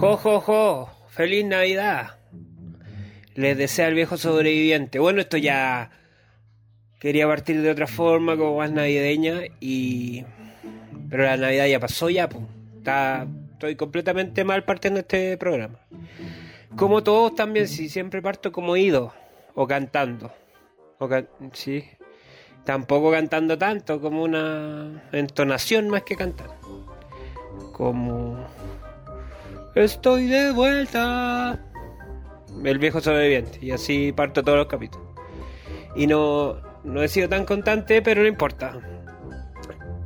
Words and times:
Jo, 0.00 0.16
jo, 0.16 0.40
jo, 0.40 0.90
feliz 1.10 1.44
Navidad. 1.44 2.18
Les 3.34 3.56
desea 3.56 3.88
el 3.88 3.94
viejo 3.94 4.16
sobreviviente. 4.16 4.98
Bueno, 4.98 5.20
esto 5.20 5.36
ya 5.36 5.90
quería 6.98 7.26
partir 7.26 7.62
de 7.62 7.70
otra 7.70 7.86
forma, 7.86 8.36
como 8.36 8.56
más 8.56 8.72
navideña, 8.72 9.42
y. 9.60 10.24
Pero 11.08 11.24
la 11.24 11.36
Navidad 11.36 11.66
ya 11.66 11.80
pasó 11.80 12.10
ya, 12.10 12.28
pues. 12.28 12.44
Estoy 13.52 13.76
completamente 13.76 14.42
mal 14.42 14.64
partiendo 14.64 15.00
este 15.00 15.36
programa. 15.36 15.78
Como 16.76 17.02
todos 17.02 17.34
también, 17.34 17.68
si 17.68 17.88
siempre 17.88 18.22
parto 18.22 18.52
como 18.52 18.76
ido 18.76 19.12
o 19.54 19.66
cantando. 19.66 20.32
O 20.98 21.08
sí. 21.52 21.84
Tampoco 22.64 23.10
cantando 23.10 23.56
tanto, 23.56 24.00
como 24.00 24.22
una 24.22 25.02
entonación 25.12 25.88
más 25.88 26.02
que 26.02 26.16
cantar. 26.16 26.50
Como 27.72 28.36
Estoy 29.74 30.26
de 30.26 30.52
vuelta. 30.52 31.58
El 32.64 32.78
viejo 32.78 33.00
sobreviviente. 33.00 33.58
Y 33.62 33.70
así 33.70 34.12
parto 34.12 34.42
todos 34.42 34.58
los 34.58 34.66
capítulos. 34.66 35.06
Y 35.94 36.06
no, 36.06 36.56
no 36.82 37.02
he 37.02 37.08
sido 37.08 37.28
tan 37.28 37.44
constante, 37.44 38.02
pero 38.02 38.22
no 38.22 38.28
importa. 38.28 38.78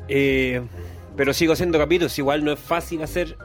Eh, 0.08 0.62
pero 1.16 1.32
sigo 1.32 1.54
haciendo 1.54 1.78
capítulos. 1.78 2.18
Igual 2.18 2.44
no 2.44 2.52
es 2.52 2.58
fácil 2.58 3.02
hacer 3.02 3.36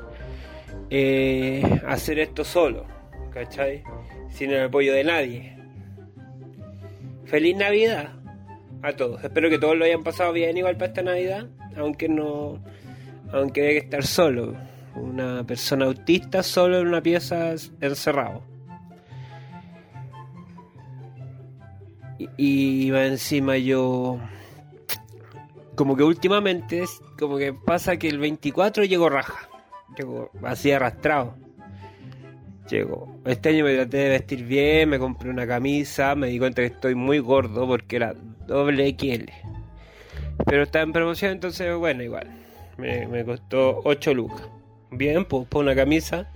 eh, 0.90 1.82
hacer 1.88 2.20
esto 2.20 2.44
solo. 2.44 2.86
¿Cachai? 3.34 3.84
Sin 4.30 4.52
el 4.52 4.66
apoyo 4.66 4.94
de 4.94 5.04
nadie. 5.06 5.59
Feliz 7.30 7.56
Navidad 7.56 8.14
a 8.82 8.94
todos. 8.94 9.24
Espero 9.24 9.50
que 9.50 9.60
todos 9.60 9.78
lo 9.78 9.86
hayan 9.86 10.04
pasado 10.04 10.34
bien 10.34 10.58
igual 10.58 10.76
para 10.76 10.88
esta 10.88 11.04
Navidad. 11.04 11.48
Aunque 11.78 12.10
no. 12.10 12.60
Aunque 13.32 13.68
hay 13.68 13.74
que 13.74 13.86
estar 13.86 14.04
solo 14.04 14.56
una 14.96 15.46
persona 15.46 15.86
autista 15.86 16.42
solo 16.42 16.80
en 16.80 16.88
una 16.88 17.02
pieza 17.02 17.52
encerrado. 17.82 18.44
Y, 22.18 22.88
y 22.88 22.92
encima 22.92 23.58
yo 23.58 24.20
como 25.76 25.96
que 25.96 26.04
últimamente 26.04 26.84
como 27.18 27.38
que 27.38 27.54
pasa 27.54 27.98
que 27.98 28.10
el 28.10 28.18
24 28.18 28.86
llegó 28.86 29.08
raja. 29.10 29.50
Llegó 29.96 30.32
así 30.44 30.72
arrastrado. 30.72 31.36
Llegó. 32.70 33.20
Este 33.26 33.50
año 33.50 33.66
me 33.66 33.76
traté 33.76 33.98
de 33.98 34.10
vestir 34.10 34.46
bien, 34.46 34.90
me 34.90 35.00
compré 35.00 35.30
una 35.30 35.48
camisa, 35.48 36.16
me 36.16 36.28
di 36.28 36.38
cuenta 36.38 36.62
que 36.62 36.68
estoy 36.68 36.96
muy 36.96 37.20
gordo 37.20 37.68
porque 37.68 37.96
era 37.96 38.14
doble 38.48 38.96
XL. 38.98 39.32
Pero 40.46 40.64
está 40.64 40.82
en 40.82 40.94
promoción, 40.94 41.32
entonces 41.32 41.76
bueno, 41.76 42.04
igual. 42.04 42.28
Me, 42.78 43.08
me 43.08 43.26
costó 43.26 43.82
8 43.84 44.14
lucas 44.14 44.48
bien, 44.92 45.26
pues 45.26 45.48
por 45.48 45.64
una 45.64 45.76
camisa 45.76 46.28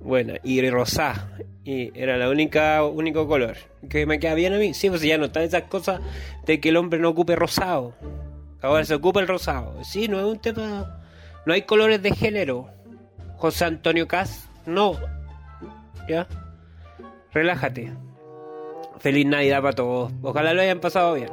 buena 0.00 0.34
y 0.42 0.68
rosada. 0.70 1.30
Y 1.64 1.90
era 1.98 2.16
la 2.16 2.30
única 2.30 2.82
único 2.84 3.28
color 3.28 3.56
que 3.88 4.06
me 4.06 4.18
queda 4.18 4.34
bien 4.34 4.54
a 4.54 4.58
mí. 4.58 4.74
Sí, 4.74 4.88
pues 4.88 5.02
ya 5.02 5.18
no 5.18 5.26
están 5.26 5.42
esas 5.42 5.64
cosas 5.64 6.00
de 6.46 6.60
que 6.60 6.70
el 6.70 6.76
hombre 6.76 6.98
no 6.98 7.10
ocupe 7.10 7.36
rosado. 7.36 7.94
Ahora 8.62 8.84
se 8.84 8.94
ocupa 8.94 9.20
el 9.20 9.28
rosado. 9.28 9.82
Sí, 9.84 10.08
no 10.08 10.18
es 10.18 10.24
un 10.24 10.38
tema. 10.38 11.00
No 11.46 11.52
hay 11.52 11.62
colores 11.62 12.02
de 12.02 12.12
género. 12.12 12.68
José 13.36 13.66
Antonio 13.66 14.06
Cas, 14.06 14.48
no. 14.66 14.98
Relájate. 17.32 17.92
Feliz 18.98 19.26
Navidad 19.26 19.62
para 19.62 19.74
todos. 19.74 20.12
Ojalá 20.22 20.52
lo 20.52 20.62
hayan 20.62 20.80
pasado 20.80 21.14
bien. 21.14 21.30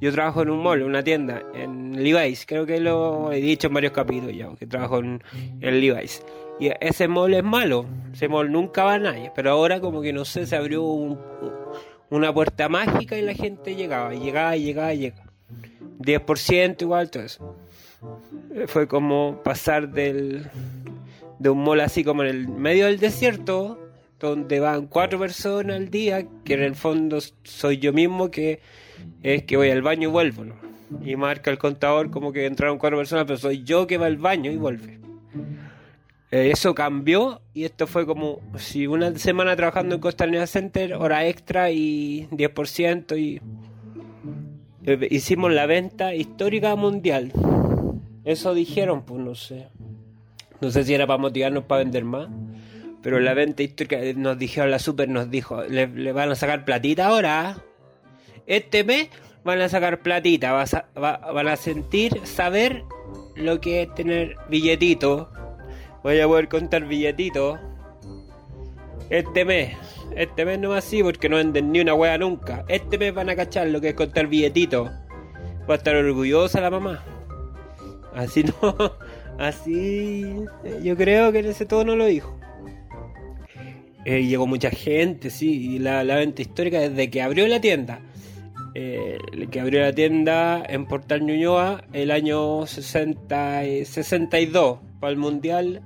Yo 0.00 0.12
trabajo 0.12 0.42
en 0.42 0.50
un 0.50 0.62
mall, 0.62 0.82
una 0.82 1.02
tienda, 1.02 1.42
en 1.54 2.02
Levi's, 2.02 2.44
creo 2.44 2.66
que 2.66 2.80
lo 2.80 3.32
he 3.32 3.40
dicho 3.40 3.68
en 3.68 3.74
varios 3.74 3.92
capítulos 3.92 4.36
ya, 4.36 4.54
que 4.54 4.66
trabajo 4.66 4.98
en, 4.98 5.22
Levi's. 5.60 6.22
Y 6.60 6.70
ese 6.80 7.08
mall 7.08 7.32
es 7.32 7.42
malo, 7.42 7.86
ese 8.12 8.28
mall 8.28 8.52
nunca 8.52 8.84
va 8.84 8.94
a 8.94 8.98
nadie, 8.98 9.32
pero 9.34 9.50
ahora 9.52 9.80
como 9.80 10.02
que 10.02 10.12
no 10.12 10.26
sé, 10.26 10.46
se 10.46 10.54
abrió 10.54 10.82
una 12.10 12.34
puerta 12.34 12.68
mágica 12.68 13.16
y 13.16 13.22
la 13.22 13.32
gente 13.32 13.74
llegaba, 13.74 14.12
llegaba, 14.12 14.56
llegaba, 14.56 14.92
y 14.92 14.98
llegaba. 14.98 15.32
10% 15.98 16.82
igual, 16.82 17.10
todo 17.10 17.22
eso. 17.22 17.56
Fue 18.66 18.86
como 18.86 19.40
pasar 19.42 19.88
del, 19.88 20.46
de 21.38 21.50
un 21.50 21.62
mall 21.62 21.80
así 21.80 22.04
como 22.04 22.22
en 22.22 22.28
el 22.28 22.48
medio 22.48 22.86
del 22.86 22.98
desierto, 22.98 23.78
donde 24.18 24.60
van 24.60 24.86
cuatro 24.86 25.18
personas 25.18 25.76
al 25.76 25.90
día, 25.90 26.26
que 26.44 26.54
en 26.54 26.62
el 26.62 26.74
fondo 26.74 27.18
soy 27.44 27.78
yo 27.78 27.92
mismo 27.92 28.30
que 28.30 28.60
es 29.22 29.44
que 29.44 29.56
voy 29.56 29.70
al 29.70 29.82
baño 29.82 30.08
y 30.08 30.12
vuelvo. 30.12 30.44
Y 31.04 31.16
marca 31.16 31.50
el 31.50 31.58
contador 31.58 32.10
como 32.10 32.32
que 32.32 32.46
entraron 32.46 32.78
cuatro 32.78 32.98
personas, 32.98 33.24
pero 33.26 33.38
soy 33.38 33.64
yo 33.64 33.86
que 33.86 33.98
va 33.98 34.06
al 34.06 34.16
baño 34.16 34.50
y 34.50 34.56
vuelve. 34.56 35.00
Eh, 36.30 36.50
eso 36.52 36.74
cambió 36.74 37.40
y 37.54 37.64
esto 37.64 37.86
fue 37.86 38.04
como 38.06 38.40
si 38.56 38.86
una 38.86 39.16
semana 39.16 39.54
trabajando 39.54 39.94
en 39.94 40.00
Costanera 40.00 40.46
Center, 40.46 40.94
hora 40.94 41.26
extra 41.26 41.70
y 41.70 42.26
10% 42.32 43.18
y 43.18 43.40
eh, 44.84 45.08
hicimos 45.10 45.52
la 45.52 45.66
venta 45.66 46.14
histórica 46.14 46.74
mundial. 46.76 47.32
Eso 48.24 48.54
dijeron, 48.54 49.02
pues 49.04 49.20
no 49.20 49.34
sé. 49.34 49.68
No 50.60 50.70
sé 50.70 50.84
si 50.84 50.94
era 50.94 51.06
para 51.06 51.18
motivarnos 51.18 51.64
para 51.64 51.82
vender 51.82 52.04
más. 52.04 52.28
Pero 53.02 53.20
la 53.20 53.34
venta 53.34 53.62
histórica 53.62 53.96
eh, 54.02 54.14
nos 54.14 54.38
dijeron, 54.38 54.70
la 54.70 54.78
super 54.78 55.08
nos 55.08 55.30
dijo, 55.30 55.62
le, 55.64 55.86
van 56.12 56.30
a 56.30 56.34
sacar 56.34 56.64
platita 56.64 57.06
ahora 57.06 57.56
este 58.46 58.84
mes 58.84 59.08
van 59.44 59.60
a 59.60 59.68
sacar 59.68 60.00
platita, 60.00 60.64
van 60.94 61.48
a 61.48 61.56
sentir, 61.56 62.20
saber 62.24 62.84
lo 63.34 63.60
que 63.60 63.82
es 63.82 63.94
tener 63.94 64.36
billetito. 64.48 65.30
Voy 66.02 66.20
a 66.20 66.26
poder 66.26 66.48
contar 66.48 66.84
billetito. 66.84 67.58
Este 69.10 69.44
mes, 69.44 69.76
este 70.16 70.44
mes 70.44 70.58
no 70.58 70.70
va 70.70 70.78
así 70.78 71.02
porque 71.02 71.28
no 71.28 71.36
venden 71.36 71.72
ni 71.72 71.80
una 71.80 71.94
wea 71.94 72.18
nunca. 72.18 72.64
Este 72.68 72.98
mes 72.98 73.14
van 73.14 73.30
a 73.30 73.36
cachar 73.36 73.68
lo 73.68 73.80
que 73.80 73.90
es 73.90 73.94
contar 73.94 74.26
billetito. 74.26 74.90
Va 75.68 75.74
a 75.74 75.76
estar 75.76 75.94
orgullosa 75.96 76.60
la 76.60 76.70
mamá. 76.70 77.04
Así 78.14 78.44
no, 78.62 78.92
así 79.38 80.44
yo 80.82 80.96
creo 80.96 81.32
que 81.32 81.40
en 81.40 81.46
ese 81.46 81.66
tono 81.66 81.96
lo 81.96 82.06
dijo. 82.06 82.38
Eh, 84.04 84.24
llegó 84.24 84.46
mucha 84.46 84.70
gente, 84.70 85.30
sí, 85.30 85.74
y 85.74 85.78
la, 85.80 86.04
venta 86.04 86.40
histórica 86.40 86.78
desde 86.78 87.10
que 87.10 87.22
abrió 87.22 87.48
la 87.48 87.60
tienda 87.60 88.00
eh, 88.78 89.18
que 89.50 89.58
abrió 89.58 89.80
la 89.80 89.92
tienda 89.94 90.62
en 90.68 90.86
Portal 90.86 91.24
Ñuñoa 91.24 91.82
el 91.94 92.10
año 92.10 92.66
60, 92.66 93.62
62 93.84 94.78
para 95.00 95.10
el 95.10 95.16
Mundial, 95.16 95.80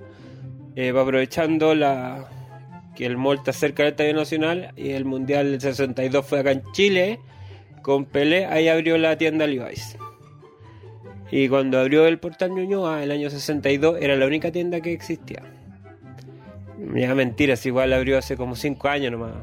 eh, 0.75 0.91
aprovechando 0.91 1.75
la 1.77 2.29
que 2.97 3.07
el 3.07 3.17
mall 3.17 3.37
está 3.37 3.53
cerca 3.53 3.85
del 3.85 3.93
Estadio 3.93 4.15
Nacional 4.15 4.73
y 4.77 4.91
el 4.91 5.05
Mundial 5.05 5.53
del 5.53 5.61
62 5.61 6.27
fue 6.27 6.41
acá 6.41 6.51
en 6.51 6.63
Chile 6.73 7.21
con 7.83 8.07
Pelé, 8.07 8.47
ahí 8.47 8.67
abrió 8.67 8.99
la 8.99 9.17
tienda 9.17 9.47
Levi's. 9.47 9.97
Y 11.31 11.49
cuando 11.49 11.79
abrió 11.79 12.07
el 12.07 12.19
Portal 12.19 12.51
Ñuñoa 12.53 13.03
el 13.03 13.11
año 13.11 13.31
62 13.31 13.99
era 14.01 14.17
la 14.17 14.27
única 14.27 14.51
tienda 14.51 14.81
que 14.81 14.93
existía. 14.93 15.43
Ya 16.95 17.15
mentiras, 17.15 17.65
igual 17.67 17.93
abrió 17.93 18.19
hace 18.19 18.37
como 18.37 18.57
5 18.57 18.89
años 18.89 19.13
nomás. 19.13 19.35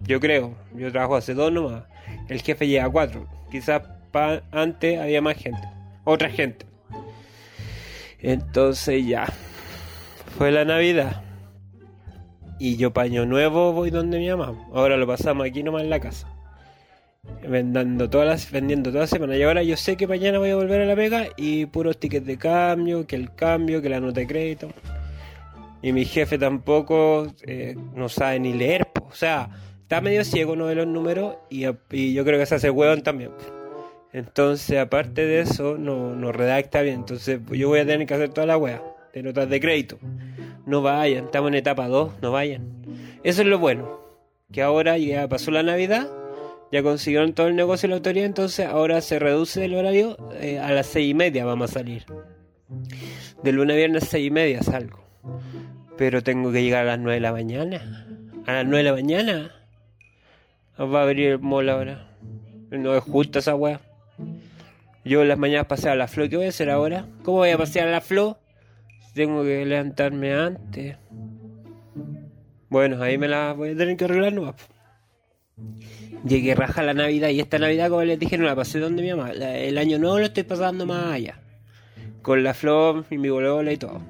Yo 0.00 0.20
creo, 0.20 0.54
yo 0.74 0.90
trabajo 0.90 1.16
hace 1.16 1.34
2 1.34 1.52
nomás 1.52 1.84
el 2.28 2.42
jefe 2.42 2.66
llega 2.66 2.84
a 2.84 2.90
cuatro. 2.90 3.26
Quizás 3.50 3.82
antes 4.52 5.00
había 5.00 5.20
más 5.20 5.36
gente, 5.36 5.62
otra 6.04 6.30
gente. 6.30 6.66
Entonces 8.20 9.06
ya, 9.06 9.26
fue 10.38 10.50
la 10.52 10.64
Navidad. 10.64 11.22
Y 12.58 12.76
yo 12.76 12.92
paño 12.92 13.26
nuevo 13.26 13.72
voy 13.72 13.90
donde 13.90 14.18
mi 14.18 14.30
mamá. 14.30 14.54
Ahora 14.72 14.96
lo 14.96 15.06
pasamos 15.06 15.46
aquí 15.46 15.62
nomás 15.62 15.82
en 15.82 15.90
la 15.90 16.00
casa. 16.00 16.28
Vendiendo 17.46 18.08
todas 18.08 18.26
las, 18.26 18.50
vendiendo 18.50 18.90
todas 18.90 19.04
las 19.04 19.10
semanas. 19.10 19.36
Y 19.36 19.42
ahora 19.42 19.62
yo 19.62 19.76
sé 19.76 19.96
que 19.96 20.06
mañana 20.06 20.38
voy 20.38 20.50
a 20.50 20.56
volver 20.56 20.80
a 20.80 20.86
la 20.86 20.96
pega 20.96 21.28
y 21.36 21.66
puros 21.66 21.98
tickets 21.98 22.26
de 22.26 22.38
cambio, 22.38 23.06
que 23.06 23.16
el 23.16 23.34
cambio, 23.34 23.82
que 23.82 23.88
la 23.88 24.00
nota 24.00 24.20
de 24.20 24.26
crédito. 24.26 24.68
Y 25.82 25.92
mi 25.92 26.04
jefe 26.06 26.38
tampoco 26.38 27.26
eh, 27.42 27.76
no 27.94 28.08
sabe 28.08 28.40
ni 28.40 28.54
leer. 28.54 28.88
O 29.06 29.14
sea, 29.14 29.50
está 29.82 30.00
medio 30.00 30.24
ciego 30.24 30.54
uno 30.54 30.66
de 30.66 30.74
los 30.74 30.86
números 30.86 31.36
y, 31.50 31.60
yo 31.60 32.24
creo 32.24 32.38
que 32.38 32.46
se 32.46 32.54
hace 32.54 32.70
hueón 32.70 33.02
también. 33.02 33.30
Entonces, 34.12 34.78
aparte 34.78 35.26
de 35.26 35.40
eso, 35.40 35.76
no, 35.76 36.14
no 36.14 36.32
redacta 36.32 36.80
bien. 36.80 36.96
Entonces, 36.96 37.40
yo 37.50 37.68
voy 37.68 37.80
a 37.80 37.86
tener 37.86 38.06
que 38.06 38.14
hacer 38.14 38.30
toda 38.30 38.46
la 38.46 38.56
wea 38.56 38.82
de 39.12 39.22
notas 39.22 39.48
de 39.48 39.60
crédito. 39.60 39.98
No 40.66 40.82
vayan, 40.82 41.26
estamos 41.26 41.48
en 41.48 41.54
etapa 41.54 41.86
2, 41.88 42.22
no 42.22 42.32
vayan. 42.32 42.66
Eso 43.22 43.42
es 43.42 43.48
lo 43.48 43.58
bueno. 43.58 44.00
Que 44.52 44.62
ahora 44.62 44.98
ya 44.98 45.28
pasó 45.28 45.50
la 45.50 45.62
Navidad, 45.62 46.08
ya 46.74 46.82
consiguieron 46.82 47.34
todo 47.34 47.46
el 47.46 47.54
negocio 47.54 47.86
y 47.86 47.90
la 47.90 47.96
autoridad, 47.96 48.26
entonces 48.26 48.66
ahora 48.66 49.00
se 49.00 49.20
reduce 49.20 49.64
el 49.64 49.76
horario 49.76 50.16
eh, 50.40 50.58
a 50.58 50.72
las 50.72 50.86
seis 50.86 51.08
y 51.08 51.14
media 51.14 51.44
vamos 51.44 51.70
a 51.70 51.74
salir. 51.74 52.04
De 53.44 53.52
lunes 53.52 53.74
a 53.74 53.76
viernes 53.76 54.08
seis 54.10 54.26
y 54.26 54.30
media 54.32 54.60
salgo. 54.60 54.98
Pero 55.96 56.24
tengo 56.24 56.50
que 56.50 56.64
llegar 56.64 56.82
a 56.82 56.96
las 56.96 56.98
9 56.98 57.14
de 57.14 57.20
la 57.20 57.30
mañana. 57.30 58.08
A 58.44 58.54
las 58.54 58.66
9 58.66 58.78
de 58.78 58.82
la 58.82 58.92
mañana 58.92 59.52
Va 60.76 60.98
a 60.98 61.02
abrir 61.04 61.28
el 61.28 61.38
mall 61.38 61.68
ahora. 61.68 62.08
No 62.72 62.96
es 62.96 63.04
justo 63.04 63.38
esa 63.38 63.54
weá. 63.54 63.80
Yo 65.04 65.22
en 65.22 65.28
las 65.28 65.38
mañanas 65.38 65.66
paseo 65.66 65.92
a 65.92 65.94
la 65.94 66.08
flor. 66.08 66.28
¿Qué 66.28 66.36
voy 66.36 66.46
a 66.46 66.48
hacer 66.48 66.70
ahora? 66.70 67.06
¿Cómo 67.22 67.38
voy 67.38 67.50
a 67.50 67.56
pasear 67.56 67.86
a 67.86 67.92
la 67.92 68.00
flor? 68.00 68.38
Tengo 69.14 69.44
que 69.44 69.64
levantarme 69.64 70.34
antes. 70.34 70.96
Bueno, 72.68 73.00
ahí 73.00 73.16
me 73.16 73.28
la 73.28 73.52
voy 73.52 73.70
a 73.70 73.76
tener 73.76 73.96
que 73.96 74.06
arreglar 74.06 74.32
nueva. 74.32 74.56
Llegué 76.26 76.54
raja 76.54 76.82
la 76.82 76.94
Navidad 76.94 77.28
y 77.28 77.40
esta 77.40 77.58
Navidad, 77.58 77.90
como 77.90 78.02
les 78.02 78.18
dije, 78.18 78.38
no 78.38 78.44
la 78.44 78.56
pasé 78.56 78.78
donde 78.78 79.02
mi 79.02 79.12
mamá. 79.12 79.32
el 79.32 79.76
año 79.76 79.98
nuevo 79.98 80.18
lo 80.18 80.24
estoy 80.24 80.44
pasando 80.44 80.86
más 80.86 81.12
allá. 81.12 81.38
Con 82.22 82.42
la 82.42 82.54
flor 82.54 83.04
y 83.10 83.18
mi 83.18 83.28
bolola 83.28 83.72
y 83.72 83.76
todo. 83.76 84.00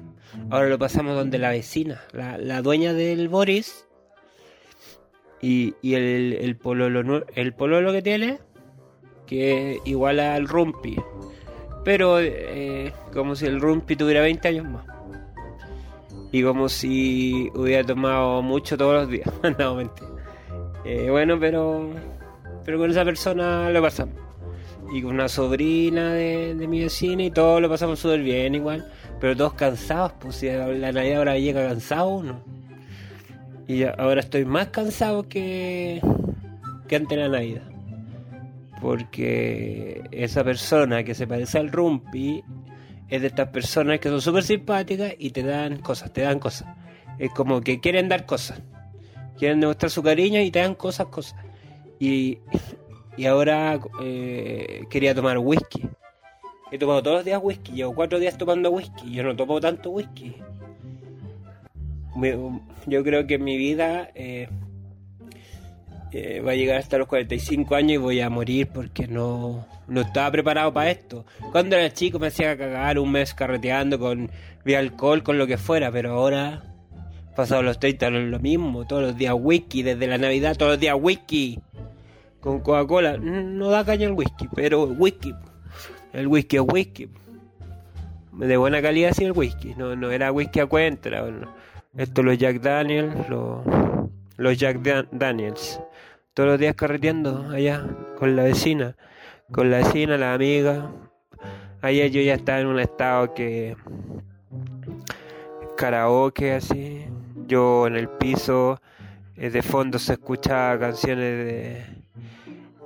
Ahora 0.49 0.69
lo 0.69 0.79
pasamos 0.79 1.15
donde 1.15 1.37
la 1.37 1.49
vecina, 1.49 2.01
la, 2.13 2.61
dueña 2.61 2.93
del 2.93 3.27
Boris. 3.27 3.85
Y, 5.41 5.75
y 5.81 5.95
el, 5.95 6.37
el, 6.39 6.55
pololo, 6.55 7.25
el 7.35 7.53
pololo 7.53 7.91
que 7.91 8.01
tiene, 8.01 8.39
que 9.27 9.79
igual 9.83 10.19
al 10.21 10.47
Rumpi. 10.47 10.95
Pero 11.83 12.19
eh, 12.19 12.93
como 13.13 13.35
si 13.35 13.45
el 13.45 13.59
Rumpi 13.59 13.95
tuviera 13.95 14.21
20 14.21 14.47
años 14.47 14.65
más. 14.65 14.85
Y 16.31 16.43
como 16.43 16.69
si 16.69 17.49
hubiera 17.53 17.83
tomado 17.83 18.41
mucho 18.41 18.77
todos 18.77 18.93
los 18.93 19.09
días. 19.09 19.29
no, 19.59 19.75
mentira. 19.75 20.14
Eh, 20.85 21.09
bueno, 21.09 21.39
pero, 21.39 21.89
pero 22.63 22.77
con 22.77 22.91
esa 22.91 23.03
persona 23.03 23.71
lo 23.71 23.81
pasamos. 23.81 24.15
Y 24.93 25.01
con 25.01 25.15
una 25.15 25.27
sobrina 25.27 26.13
de, 26.13 26.53
mi 26.69 26.81
vecina 26.81 27.23
y 27.23 27.31
todo 27.31 27.59
lo 27.59 27.67
pasamos 27.67 27.99
súper 27.99 28.21
bien 28.21 28.53
igual. 28.53 28.87
Pero 29.19 29.35
todos 29.35 29.53
cansados, 29.53 30.13
pues 30.19 30.35
si 30.35 30.47
la 30.47 30.91
Navidad 30.91 31.17
ahora 31.17 31.39
llega 31.39 31.67
cansado 31.67 32.09
uno. 32.09 32.43
Y 33.67 33.83
ahora 33.83 34.19
estoy 34.19 34.45
más 34.45 34.67
cansado 34.67 35.27
que, 35.27 36.01
que 36.87 36.95
antes 36.95 37.17
de 37.17 37.23
la 37.23 37.29
Navidad. 37.29 37.63
Porque 38.79 40.03
esa 40.11 40.43
persona 40.43 41.03
que 41.03 41.15
se 41.15 41.25
parece 41.25 41.57
al 41.57 41.71
Rumpi 41.71 42.43
es 43.09 43.21
de 43.21 43.27
estas 43.27 43.49
personas 43.49 43.99
que 43.99 44.09
son 44.09 44.21
súper 44.21 44.43
simpáticas 44.43 45.15
y 45.17 45.31
te 45.31 45.41
dan 45.41 45.77
cosas, 45.77 46.13
te 46.13 46.21
dan 46.21 46.37
cosas. 46.37 46.67
Es 47.17 47.31
como 47.31 47.61
que 47.61 47.79
quieren 47.79 48.07
dar 48.07 48.27
cosas 48.27 48.61
quieren 49.37 49.59
demostrar 49.59 49.89
su 49.89 50.03
cariño 50.03 50.41
y 50.41 50.51
te 50.51 50.59
dan 50.59 50.75
cosas, 50.75 51.07
cosas. 51.07 51.35
Y, 51.99 52.39
y 53.17 53.25
ahora 53.25 53.79
eh, 54.01 54.83
quería 54.89 55.15
tomar 55.15 55.37
whisky. 55.37 55.83
He 56.71 56.77
tomado 56.77 57.03
todos 57.03 57.17
los 57.17 57.25
días 57.25 57.39
whisky, 57.41 57.73
llevo 57.73 57.93
cuatro 57.93 58.19
días 58.19 58.37
tomando 58.37 58.71
whisky. 58.71 59.11
Yo 59.11 59.23
no 59.23 59.35
tomo 59.35 59.61
tanto 59.61 59.91
whisky. 59.91 60.35
yo 62.87 63.03
creo 63.03 63.27
que 63.27 63.35
en 63.35 63.43
mi 63.43 63.57
vida 63.57 64.09
eh, 64.15 64.49
eh, 66.11 66.41
va 66.41 66.51
a 66.51 66.55
llegar 66.55 66.77
hasta 66.77 66.97
los 66.97 67.07
45 67.07 67.75
años 67.75 67.91
y 67.93 67.97
voy 67.97 68.21
a 68.21 68.29
morir 68.29 68.67
porque 68.73 69.07
no, 69.07 69.67
no 69.87 70.01
estaba 70.01 70.31
preparado 70.31 70.73
para 70.73 70.91
esto. 70.91 71.25
Cuando 71.51 71.75
era 71.75 71.93
chico 71.93 72.19
me 72.19 72.27
hacía 72.27 72.57
cagar 72.57 72.99
un 72.99 73.11
mes 73.11 73.33
carreteando 73.33 73.99
con 73.99 74.31
vía 74.63 74.79
alcohol, 74.79 75.23
con 75.23 75.37
lo 75.37 75.47
que 75.47 75.57
fuera, 75.57 75.91
pero 75.91 76.13
ahora 76.13 76.74
Pasado 77.35 77.61
los 77.61 77.79
30 77.79 78.09
no 78.11 78.17
es 78.17 78.29
lo 78.29 78.39
mismo, 78.39 78.87
todos 78.87 79.03
los 79.03 79.17
días 79.17 79.35
whisky, 79.37 79.83
desde 79.83 80.07
la 80.07 80.17
Navidad 80.17 80.55
todos 80.55 80.73
los 80.73 80.79
días 80.79 80.95
whisky. 80.99 81.59
Con 82.39 82.59
Coca-Cola, 82.61 83.17
no 83.17 83.69
da 83.69 83.83
caña 83.83 84.05
el 84.05 84.13
whisky, 84.13 84.47
pero 84.55 84.83
whisky. 84.83 85.33
El 86.13 86.27
whisky 86.27 86.57
es 86.57 86.63
whisky. 86.65 87.09
De 88.33 88.57
buena 88.57 88.81
calidad 88.81 89.13
sí 89.13 89.25
el 89.25 89.31
whisky, 89.31 89.73
no, 89.75 89.95
no 89.95 90.11
era 90.11 90.31
whisky 90.31 90.59
a 90.59 90.65
cuenta. 90.65 91.09
Esto 91.97 92.23
los 92.23 92.37
Jack 92.37 92.61
Daniels, 92.61 93.29
los, 93.29 93.65
los 94.37 94.57
Jack 94.57 94.79
Daniels. 95.11 95.81
Todos 96.33 96.49
los 96.49 96.59
días 96.59 96.75
carreteando 96.75 97.49
allá 97.49 97.85
con 98.17 98.35
la 98.35 98.43
vecina, 98.43 98.95
con 99.51 99.71
la 99.71 99.77
vecina, 99.77 100.17
la 100.17 100.33
amiga. 100.33 100.91
Ayer 101.81 102.11
yo 102.11 102.21
ya 102.21 102.33
estaba 102.33 102.59
en 102.59 102.67
un 102.67 102.79
estado 102.79 103.33
que 103.33 103.75
karaoke 105.77 106.53
así, 106.53 107.05
yo 107.47 107.87
en 107.87 107.95
el 107.95 108.09
piso, 108.09 108.81
eh, 109.35 109.49
de 109.49 109.61
fondo 109.61 109.99
se 109.99 110.13
escucha 110.13 110.77
canciones 110.79 111.45
de 111.45 111.85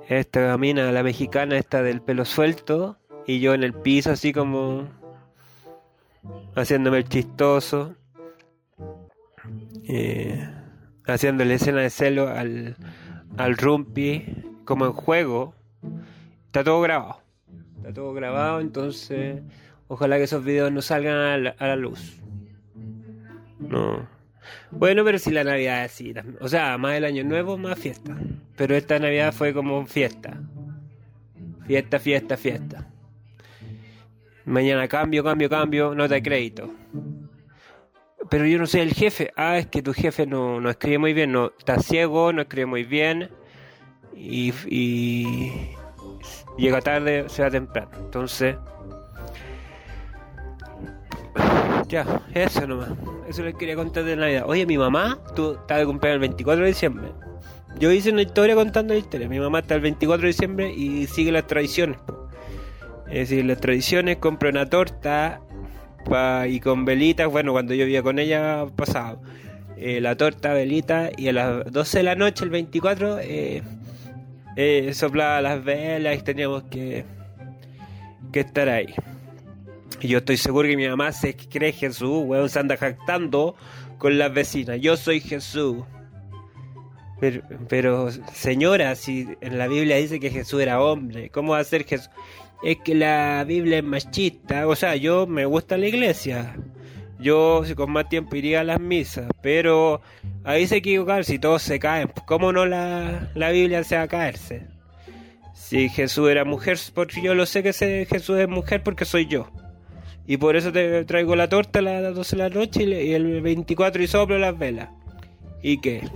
esta 0.08 0.56
mina, 0.58 0.90
la 0.92 1.02
mexicana, 1.02 1.56
esta 1.56 1.82
del 1.82 2.02
pelo 2.02 2.24
suelto, 2.24 2.96
y 3.26 3.40
yo 3.40 3.54
en 3.54 3.62
el 3.62 3.72
piso 3.72 4.10
así 4.10 4.32
como 4.32 4.88
haciéndome 6.56 6.98
el 6.98 7.08
chistoso, 7.08 7.94
eh, 9.88 10.48
haciéndole 11.06 11.54
escena 11.54 11.80
de 11.80 11.90
celo 11.90 12.28
al, 12.28 12.76
al 13.36 13.56
rumpi, 13.56 14.24
como 14.64 14.86
en 14.86 14.92
juego. 14.92 15.54
Está 16.46 16.64
todo 16.64 16.80
grabado. 16.80 17.20
Está 17.76 17.92
todo 17.92 18.12
grabado, 18.12 18.60
entonces 18.60 19.42
ojalá 19.88 20.18
que 20.18 20.24
esos 20.24 20.44
videos 20.44 20.72
no 20.72 20.82
salgan 20.82 21.16
a 21.56 21.66
la 21.66 21.76
luz. 21.76 22.20
No. 23.58 24.19
Bueno, 24.70 25.04
pero 25.04 25.18
si 25.18 25.30
la 25.30 25.44
Navidad 25.44 25.84
es 25.84 25.92
así. 25.92 26.14
O 26.40 26.48
sea, 26.48 26.78
más 26.78 26.94
el 26.94 27.04
Año 27.04 27.24
Nuevo, 27.24 27.56
más 27.56 27.78
fiesta. 27.78 28.16
Pero 28.56 28.74
esta 28.74 28.98
Navidad 28.98 29.32
fue 29.32 29.52
como 29.52 29.86
fiesta. 29.86 30.40
Fiesta, 31.66 31.98
fiesta, 31.98 32.36
fiesta. 32.36 32.88
Mañana 34.44 34.88
cambio, 34.88 35.22
cambio, 35.22 35.48
cambio, 35.48 35.94
nota 35.94 36.14
de 36.14 36.22
crédito. 36.22 36.70
Pero 38.28 38.46
yo 38.46 38.58
no 38.58 38.66
soy 38.66 38.80
el 38.80 38.92
jefe. 38.92 39.32
Ah, 39.36 39.58
es 39.58 39.66
que 39.66 39.82
tu 39.82 39.92
jefe 39.92 40.26
no, 40.26 40.60
no 40.60 40.70
escribe 40.70 40.98
muy 40.98 41.12
bien. 41.12 41.32
No, 41.32 41.52
está 41.58 41.78
ciego, 41.78 42.32
no 42.32 42.42
escribe 42.42 42.66
muy 42.66 42.84
bien. 42.84 43.30
Y, 44.14 44.52
y 44.66 45.76
llega 46.58 46.80
tarde, 46.80 47.28
se 47.28 47.42
va 47.42 47.50
temprano. 47.50 47.90
Entonces, 47.98 48.56
ya, 51.90 52.22
eso 52.32 52.66
nomás. 52.66 52.90
Eso 53.28 53.42
les 53.42 53.54
quería 53.56 53.74
contar 53.74 54.04
de 54.04 54.16
Navidad. 54.16 54.44
Oye, 54.46 54.64
mi 54.64 54.78
mamá, 54.78 55.18
tú 55.34 55.54
estás 55.60 55.78
de 55.78 55.86
cumpleaños 55.86 56.14
el 56.16 56.20
24 56.20 56.62
de 56.62 56.68
diciembre. 56.68 57.08
Yo 57.78 57.90
hice 57.90 58.10
una 58.10 58.22
historia 58.22 58.54
contando 58.54 58.94
la 58.94 59.00
historia. 59.00 59.28
Mi 59.28 59.40
mamá 59.40 59.58
está 59.58 59.74
el 59.74 59.80
24 59.80 60.22
de 60.22 60.26
diciembre 60.28 60.72
y 60.72 61.06
sigue 61.08 61.32
las 61.32 61.46
tradiciones. 61.46 61.98
Es 63.08 63.28
decir, 63.28 63.44
las 63.44 63.60
tradiciones, 63.60 64.18
compra 64.18 64.50
una 64.50 64.66
torta 64.66 65.40
y 66.48 66.60
con 66.60 66.84
velitas. 66.84 67.28
Bueno, 67.28 67.52
cuando 67.52 67.74
yo 67.74 67.84
vivía 67.84 68.02
con 68.02 68.18
ella 68.18 68.66
pasado. 68.76 69.20
Eh, 69.76 70.00
la 70.00 70.14
torta, 70.14 70.52
velita 70.52 71.10
y 71.16 71.28
a 71.28 71.32
las 71.32 71.72
12 71.72 71.98
de 71.98 72.04
la 72.04 72.14
noche, 72.14 72.44
el 72.44 72.50
24, 72.50 73.18
eh, 73.20 73.62
eh, 74.56 74.92
soplaba 74.92 75.40
las 75.40 75.64
velas 75.64 76.18
y 76.18 76.22
teníamos 76.22 76.64
que, 76.64 77.04
que 78.30 78.40
estar 78.40 78.68
ahí. 78.68 78.94
Y 80.00 80.08
yo 80.08 80.18
estoy 80.18 80.38
seguro 80.38 80.68
que 80.68 80.76
mi 80.76 80.88
mamá 80.88 81.12
se 81.12 81.36
cree 81.36 81.72
Jesús, 81.72 82.24
weón, 82.24 82.48
se 82.48 82.58
anda 82.58 82.76
jactando 82.76 83.54
con 83.98 84.18
las 84.18 84.32
vecinas. 84.32 84.80
Yo 84.80 84.96
soy 84.96 85.20
Jesús. 85.20 85.84
Pero, 87.68 88.10
señora, 88.32 88.94
si 88.94 89.28
en 89.42 89.58
la 89.58 89.68
Biblia 89.68 89.96
dice 89.96 90.18
que 90.18 90.30
Jesús 90.30 90.62
era 90.62 90.82
hombre, 90.82 91.28
¿cómo 91.28 91.52
va 91.52 91.58
a 91.58 91.64
ser 91.64 91.84
Jesús? 91.84 92.08
Es 92.62 92.78
que 92.78 92.94
la 92.94 93.44
Biblia 93.46 93.78
es 93.78 93.84
machista. 93.84 94.66
O 94.66 94.74
sea, 94.74 94.96
yo 94.96 95.26
me 95.26 95.44
gusta 95.44 95.76
la 95.76 95.86
iglesia. 95.86 96.56
Yo 97.18 97.62
con 97.76 97.92
más 97.92 98.08
tiempo 98.08 98.36
iría 98.36 98.60
a 98.60 98.64
las 98.64 98.80
misas. 98.80 99.30
Pero 99.42 100.00
ahí 100.44 100.66
se 100.66 100.76
equivocan 100.76 101.24
si 101.24 101.38
todos 101.38 101.60
se 101.62 101.78
caen. 101.78 102.10
¿Cómo 102.26 102.52
no 102.52 102.64
la, 102.64 103.30
la 103.34 103.50
Biblia 103.50 103.84
se 103.84 103.96
va 103.96 104.02
a 104.02 104.08
caerse? 104.08 104.66
Si 105.52 105.90
Jesús 105.90 106.30
era 106.30 106.46
mujer, 106.46 106.78
porque 106.94 107.20
yo 107.20 107.34
lo 107.34 107.44
sé 107.44 107.62
que 107.62 107.74
Jesús 107.74 108.38
es 108.38 108.48
mujer 108.48 108.82
porque 108.82 109.04
soy 109.04 109.26
yo. 109.26 109.50
Y 110.30 110.36
por 110.36 110.54
eso 110.54 110.70
te 110.70 111.04
traigo 111.06 111.34
la 111.34 111.48
torta 111.48 111.80
a 111.80 111.82
las 111.82 112.14
12 112.14 112.36
de 112.36 112.42
la 112.44 112.48
noche 112.50 112.84
y 112.84 113.14
el 113.14 113.40
24 113.40 114.00
y 114.00 114.06
soplo 114.06 114.38
las 114.38 114.56
velas. 114.56 114.88
¿Y 115.60 115.80
qué? 115.80 116.08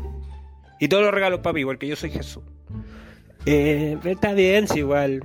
Y 0.78 0.86
todos 0.86 1.02
los 1.02 1.12
regalos 1.12 1.40
para 1.40 1.54
mí, 1.54 1.64
porque 1.64 1.88
yo 1.88 1.96
soy 1.96 2.10
Jesús. 2.10 2.44
Eh, 3.44 3.98
está 4.04 4.32
bien, 4.32 4.68
si 4.68 4.78
igual. 4.78 5.24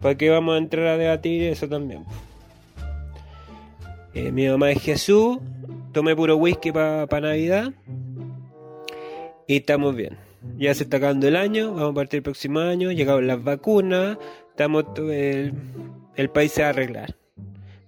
¿Para 0.00 0.14
qué 0.14 0.30
vamos 0.30 0.54
a 0.54 0.56
entrar 0.56 0.86
a 0.86 0.96
debatir 0.96 1.42
eso 1.42 1.68
también? 1.68 2.06
Eh, 4.14 4.32
mi 4.32 4.48
mamá 4.48 4.70
es 4.70 4.80
Jesús. 4.80 5.36
Tomé 5.92 6.16
puro 6.16 6.38
whisky 6.38 6.72
para 6.72 7.20
Navidad. 7.20 7.74
Y 9.46 9.56
estamos 9.56 9.94
bien. 9.94 10.16
Ya 10.56 10.72
se 10.72 10.84
está 10.84 10.96
acabando 10.96 11.28
el 11.28 11.36
año. 11.36 11.74
Vamos 11.74 11.90
a 11.90 11.94
partir 11.96 12.16
el 12.16 12.22
próximo 12.22 12.60
año. 12.60 12.92
Llegaron 12.92 13.26
las 13.26 13.44
vacunas. 13.44 14.16
Estamos. 14.48 14.86
El, 14.96 15.52
el 16.16 16.30
país 16.30 16.52
se 16.52 16.62
va 16.62 16.68
a 16.68 16.70
arreglar. 16.70 17.19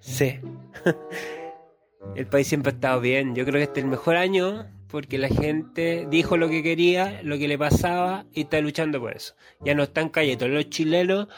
Sí. 0.02 0.40
el 2.16 2.26
país 2.26 2.48
siempre 2.48 2.72
ha 2.72 2.74
estado 2.74 3.00
bien. 3.00 3.34
Yo 3.34 3.44
creo 3.44 3.54
que 3.54 3.62
este 3.62 3.80
es 3.80 3.84
el 3.84 3.90
mejor 3.90 4.16
año 4.16 4.66
porque 4.88 5.16
la 5.16 5.28
gente 5.28 6.06
dijo 6.10 6.36
lo 6.36 6.50
que 6.50 6.62
quería, 6.62 7.22
lo 7.22 7.38
que 7.38 7.48
le 7.48 7.56
pasaba 7.56 8.26
y 8.34 8.42
está 8.42 8.60
luchando 8.60 9.00
por 9.00 9.16
eso. 9.16 9.34
Ya 9.60 9.74
no 9.74 9.84
están 9.84 10.10
callando. 10.10 10.48
Los 10.48 10.68
chilenos, 10.68 11.28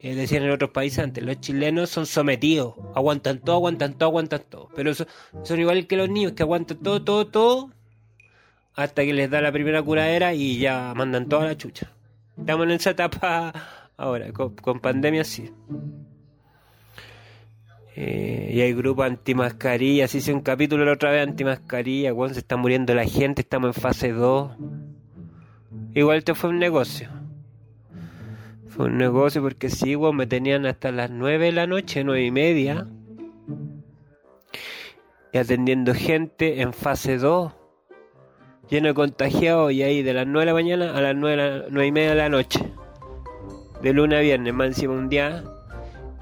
eh, 0.00 0.14
decían 0.14 0.42
en 0.42 0.50
otros 0.50 0.70
países 0.70 0.98
antes, 0.98 1.22
los 1.22 1.40
chilenos 1.40 1.90
son 1.90 2.06
sometidos. 2.06 2.74
Aguantan 2.96 3.38
todo, 3.38 3.56
aguantan 3.56 3.94
todo, 3.94 4.08
aguantan 4.08 4.42
todo. 4.48 4.70
Pero 4.74 4.92
son 4.94 5.60
igual 5.60 5.86
que 5.86 5.96
los 5.96 6.08
niños 6.08 6.32
que 6.32 6.42
aguantan 6.42 6.78
todo, 6.78 7.04
todo, 7.04 7.26
todo 7.28 7.70
hasta 8.76 9.04
que 9.04 9.14
les 9.14 9.30
da 9.30 9.40
la 9.40 9.50
primera 9.52 9.82
curadera 9.82 10.34
y 10.34 10.58
ya 10.58 10.92
mandan 10.94 11.28
toda 11.28 11.46
la 11.46 11.56
chucha. 11.56 11.92
Estamos 12.38 12.66
en 12.66 12.72
esa 12.72 12.90
etapa 12.90 13.52
ahora, 13.96 14.32
con, 14.32 14.80
pandemia 14.80 15.24
sí. 15.24 15.50
Eh, 17.98 18.50
y 18.52 18.60
hay 18.60 18.74
grupos 18.74 19.06
antimascarillas, 19.06 20.14
hice 20.14 20.34
un 20.34 20.42
capítulo 20.42 20.84
la 20.84 20.92
otra 20.92 21.10
vez 21.10 21.26
antimascarilla, 21.26 22.12
cuando 22.12 22.34
se 22.34 22.40
está 22.40 22.58
muriendo 22.58 22.94
la 22.94 23.06
gente, 23.06 23.40
estamos 23.40 23.74
en 23.74 23.82
fase 23.82 24.12
2. 24.12 24.52
Igual 25.94 26.22
te 26.22 26.34
fue 26.34 26.50
un 26.50 26.58
negocio. 26.58 27.08
Fue 28.68 28.86
un 28.86 28.98
negocio 28.98 29.40
porque 29.40 29.70
sí, 29.70 29.96
me 29.96 30.26
tenían 30.26 30.66
hasta 30.66 30.92
las 30.92 31.10
9 31.10 31.46
de 31.46 31.52
la 31.52 31.66
noche, 31.66 32.04
9 32.04 32.22
y 32.22 32.30
media. 32.30 32.86
Y 35.32 35.38
atendiendo 35.38 35.94
gente 35.94 36.60
en 36.60 36.74
fase 36.74 37.16
2 37.16 37.54
lleno 38.68 38.88
de 38.88 38.94
contagiados 38.94 39.72
y 39.72 39.82
ahí 39.82 40.02
de 40.02 40.12
las 40.12 40.26
9 40.26 40.40
de 40.40 40.46
la 40.46 40.52
mañana 40.52 40.96
a 40.96 41.00
las 41.00 41.16
9, 41.16 41.86
y 41.86 41.92
media 41.92 42.10
de 42.10 42.16
la 42.16 42.28
noche. 42.28 42.60
De 43.82 43.92
lunes 43.94 44.18
a 44.18 44.22
viernes, 44.22 44.52
más 44.52 44.66
encima 44.68 44.94
un 44.94 45.08
día, 45.08 45.44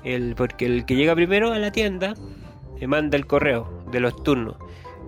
el, 0.04 0.34
porque 0.34 0.66
el 0.66 0.84
que 0.84 0.96
llega 0.96 1.14
primero 1.14 1.52
a 1.52 1.58
la 1.58 1.73
tienda 1.73 2.14
me 2.80 2.87
manda 2.87 3.16
el 3.16 3.26
correo 3.26 3.84
de 3.90 4.00
los 4.00 4.23
turnos. 4.23 4.56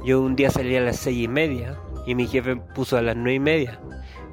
Yo 0.04 0.20
un 0.20 0.36
día 0.36 0.50
salí 0.50 0.76
a 0.76 0.80
las 0.80 0.96
6 0.98 1.24
y 1.24 1.28
media 1.28 1.78
y 2.06 2.14
mi 2.14 2.26
jefe 2.26 2.56
puso 2.56 2.96
a 2.96 3.02
las 3.02 3.16
9 3.16 3.34
y 3.34 3.40
media. 3.40 3.80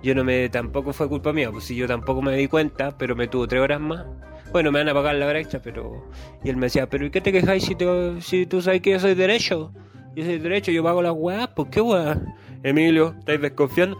Yo 0.01 0.13
no 0.13 0.23
me, 0.23 0.49
tampoco 0.49 0.93
fue 0.93 1.07
culpa 1.07 1.33
mía, 1.33 1.49
pues 1.51 1.63
si 1.63 1.75
yo 1.75 1.87
tampoco 1.87 2.21
me 2.21 2.35
di 2.35 2.47
cuenta, 2.47 2.97
pero 2.97 3.15
me 3.15 3.27
tuvo 3.27 3.47
3 3.47 3.61
horas 3.61 3.79
más. 3.79 4.05
Bueno, 4.51 4.71
me 4.71 4.79
van 4.79 4.89
a 4.89 4.93
pagar 4.93 5.15
la 5.15 5.25
hora 5.25 5.39
extra, 5.39 5.61
pero... 5.61 6.07
Y 6.43 6.49
él 6.49 6.57
me 6.57 6.67
decía, 6.67 6.87
pero 6.87 7.05
¿y 7.05 7.09
qué 7.09 7.21
te 7.21 7.31
quejáis 7.31 7.63
si, 7.63 7.75
si 8.19 8.45
tú 8.45 8.61
sabes 8.61 8.81
que 8.81 8.91
yo 8.91 8.99
soy 8.99 9.15
derecho? 9.15 9.71
Yo 10.15 10.25
soy 10.25 10.37
derecho, 10.37 10.71
yo 10.71 10.83
pago 10.83 11.01
las 11.01 11.13
weas, 11.15 11.47
¿por 11.47 11.71
qué 11.71 11.81
weas? 11.81 12.19
Emilio, 12.61 13.15
¿estáis 13.17 13.41
desconfiando? 13.41 13.97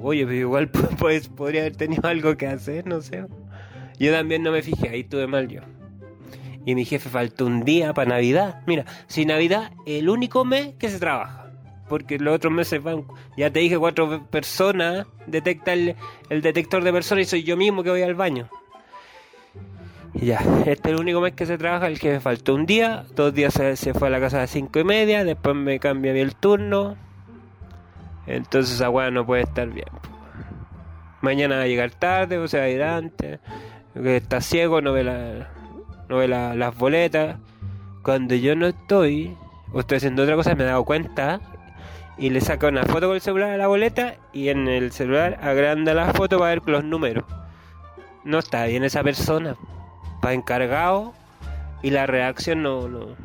Oye, 0.00 0.26
pero 0.26 0.36
igual 0.36 0.68
pues, 0.98 1.28
podría 1.28 1.62
haber 1.62 1.76
tenido 1.76 2.06
algo 2.06 2.36
que 2.36 2.46
hacer, 2.46 2.86
no 2.86 3.00
sé. 3.00 3.24
Yo 3.98 4.12
también 4.12 4.42
no 4.42 4.52
me 4.52 4.62
fijé, 4.62 4.90
ahí 4.90 5.04
tuve 5.04 5.26
mal 5.26 5.48
yo. 5.48 5.62
Y 6.66 6.74
mi 6.74 6.84
jefe 6.84 7.08
faltó 7.08 7.46
un 7.46 7.62
día 7.62 7.94
para 7.94 8.10
Navidad. 8.10 8.60
Mira, 8.66 8.84
si 9.06 9.24
Navidad 9.24 9.70
el 9.86 10.08
único 10.08 10.44
mes 10.44 10.74
que 10.80 10.88
se 10.88 10.98
trabaja. 10.98 11.46
Porque 11.88 12.18
los 12.18 12.34
otros 12.34 12.52
meses 12.52 12.82
van. 12.82 13.04
Ya 13.36 13.52
te 13.52 13.60
dije, 13.60 13.78
cuatro 13.78 14.26
personas 14.26 15.06
detecta 15.28 15.72
el, 15.72 15.94
detector 16.28 16.82
de 16.82 16.92
personas 16.92 17.22
y 17.22 17.30
soy 17.30 17.44
yo 17.44 17.56
mismo 17.56 17.84
que 17.84 17.90
voy 17.90 18.02
al 18.02 18.16
baño. 18.16 18.48
Y 20.12 20.26
ya, 20.26 20.40
este 20.66 20.88
es 20.88 20.94
el 20.94 20.96
único 20.96 21.20
mes 21.20 21.34
que 21.34 21.46
se 21.46 21.56
trabaja. 21.56 21.86
El 21.86 21.98
jefe 21.98 22.18
faltó 22.18 22.56
un 22.56 22.66
día. 22.66 23.04
Dos 23.14 23.32
días 23.32 23.54
se, 23.54 23.76
se 23.76 23.94
fue 23.94 24.08
a 24.08 24.10
la 24.10 24.18
casa 24.18 24.38
a 24.38 24.40
las 24.40 24.50
cinco 24.50 24.80
y 24.80 24.84
media. 24.84 25.22
Después 25.22 25.54
me 25.54 25.78
cambia 25.78 26.10
el 26.14 26.34
turno. 26.34 26.96
Entonces 28.26 28.74
esa 28.74 28.90
no 29.12 29.24
puede 29.24 29.42
estar 29.42 29.68
bien. 29.68 29.86
Mañana 31.20 31.58
va 31.58 31.62
a 31.62 31.66
llegar 31.68 31.92
tarde, 31.92 32.38
o 32.38 32.48
sea, 32.48 32.68
ir 32.68 32.82
antes. 32.82 33.38
Está 33.94 34.40
ciego, 34.40 34.80
no 34.80 34.92
ve, 34.92 35.04
la, 35.04 35.48
no 36.08 36.18
ve 36.18 36.28
las 36.28 36.76
boletas. 36.76 37.38
Cuando 38.02 38.34
yo 38.34 38.54
no 38.54 38.66
estoy, 38.66 39.36
o 39.72 39.80
estoy 39.80 39.96
haciendo 39.96 40.22
otra 40.22 40.36
cosa, 40.36 40.54
me 40.54 40.64
he 40.64 40.66
dado 40.66 40.84
cuenta 40.84 41.40
y 42.18 42.30
le 42.30 42.40
saca 42.40 42.68
una 42.68 42.84
foto 42.84 43.08
con 43.08 43.16
el 43.16 43.20
celular 43.20 43.50
a 43.50 43.56
la 43.56 43.66
boleta 43.66 44.14
y 44.32 44.48
en 44.48 44.68
el 44.68 44.92
celular 44.92 45.38
agranda 45.42 45.92
la 45.92 46.12
foto 46.14 46.38
para 46.38 46.50
ver 46.50 46.62
los 46.66 46.84
números. 46.84 47.24
No 48.24 48.38
está 48.38 48.64
bien 48.66 48.84
esa 48.84 49.02
persona. 49.02 49.56
Va 50.24 50.32
encargado 50.32 51.14
y 51.82 51.90
la 51.90 52.06
reacción 52.06 52.62
no, 52.62 52.88
no, 52.88 53.16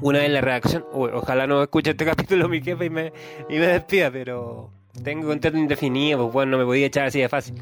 una 0.00 0.20
vez 0.20 0.30
la 0.30 0.40
reacción, 0.40 0.84
ojalá 0.92 1.46
no 1.46 1.62
escuche 1.62 1.90
este 1.90 2.04
capítulo 2.04 2.48
mi 2.48 2.60
jefe 2.60 2.86
y 2.86 2.90
me, 2.90 3.12
y 3.48 3.58
me 3.58 3.66
despida, 3.66 4.10
pero 4.10 4.70
tengo 5.02 5.28
contrato 5.28 5.56
indefinido, 5.56 6.22
pues 6.22 6.32
bueno, 6.32 6.52
no 6.52 6.58
me 6.58 6.64
podía 6.64 6.86
echar 6.86 7.06
así 7.06 7.20
de 7.20 7.28
fácil. 7.28 7.54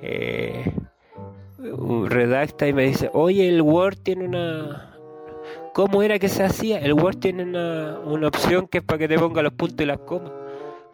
Eh, 0.00 0.72
redacta 2.08 2.66
y 2.68 2.72
me 2.72 2.84
dice, 2.84 3.10
oye, 3.12 3.48
el 3.48 3.62
Word 3.62 3.98
tiene 3.98 4.24
una... 4.24 4.88
¿Cómo 5.74 6.02
era 6.02 6.18
que 6.18 6.28
se 6.28 6.42
hacía? 6.42 6.78
El 6.80 6.92
Word 6.92 7.16
tiene 7.16 7.44
una, 7.44 7.98
una 8.00 8.28
opción 8.28 8.68
que 8.68 8.78
es 8.78 8.84
para 8.84 8.98
que 8.98 9.08
te 9.08 9.18
ponga 9.18 9.42
los 9.42 9.54
puntos 9.54 9.80
y 9.80 9.86
las 9.86 9.98
comas. 9.98 10.32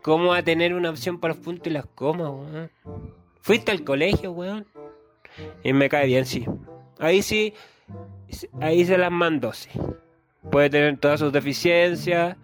¿Cómo 0.03 0.29
va 0.29 0.39
a 0.39 0.43
tener 0.43 0.75
una 0.75 0.91
opción 0.91 1.19
para 1.19 1.35
los 1.35 1.43
puntos 1.43 1.67
y 1.67 1.71
las 1.71 1.87
comas, 1.87 2.29
weón? 2.29 2.71
¿Fuiste 3.41 3.73
al 3.73 3.83
colegio, 3.83 4.33
weón? 4.33 4.67
Y 5.63 5.73
me 5.73 5.89
cae 5.89 6.07
bien, 6.07 6.25
sí. 6.25 6.47
Ahí 6.99 7.23
sí, 7.23 7.55
ahí 8.61 8.85
se 8.85 8.99
las 8.99 9.11
mandó, 9.11 9.53
sí. 9.53 9.71
Puede 10.51 10.71
tener 10.71 10.99
todas 10.99 11.21
sus 11.21 11.33
deficiencias, 11.33 12.37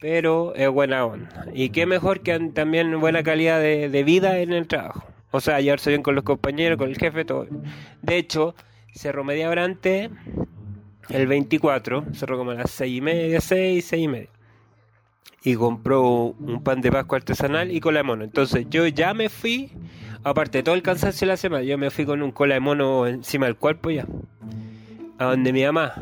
pero 0.00 0.54
es 0.54 0.68
buena 0.68 1.04
onda. 1.04 1.46
Y 1.52 1.70
qué 1.70 1.86
mejor 1.86 2.20
que 2.20 2.38
también 2.54 3.00
buena 3.00 3.22
calidad 3.22 3.60
de, 3.60 4.02
vida 4.04 4.38
en 4.38 4.52
el 4.52 4.68
trabajo. 4.68 5.04
O 5.30 5.40
sea, 5.40 5.60
llevarse 5.60 5.90
bien 5.90 6.02
con 6.02 6.14
los 6.14 6.24
compañeros, 6.24 6.78
con 6.78 6.88
el 6.88 6.96
jefe, 6.96 7.24
todo. 7.24 7.46
De 8.02 8.16
hecho, 8.16 8.54
cerró 8.94 9.24
media 9.24 9.50
hora 9.50 9.64
antes, 9.64 10.10
el 11.10 11.26
24, 11.26 12.14
cerró 12.14 12.38
como 12.38 12.52
a 12.52 12.54
las 12.54 12.70
6 12.70 12.96
y 12.96 13.00
media, 13.00 13.40
6, 13.40 13.84
6 13.84 14.02
y 14.02 14.08
media. 14.08 14.28
Y 15.44 15.54
compró 15.54 16.34
un 16.38 16.62
pan 16.62 16.80
de 16.80 16.90
Pascua 16.90 17.18
artesanal 17.18 17.70
y 17.70 17.80
cola 17.80 18.00
de 18.00 18.04
mono. 18.04 18.24
Entonces 18.24 18.66
yo 18.68 18.86
ya 18.86 19.14
me 19.14 19.28
fui, 19.28 19.70
aparte 20.24 20.58
de 20.58 20.64
todo 20.64 20.74
el 20.74 20.82
cansancio 20.82 21.26
de 21.26 21.32
la 21.32 21.36
semana, 21.36 21.62
yo 21.62 21.78
me 21.78 21.90
fui 21.90 22.04
con 22.04 22.22
un 22.22 22.32
cola 22.32 22.54
de 22.54 22.60
mono 22.60 23.06
encima 23.06 23.46
del 23.46 23.56
cuerpo 23.56 23.90
ya. 23.90 24.06
A 25.18 25.24
donde 25.24 25.52
mi 25.52 25.64
mamá, 25.64 25.94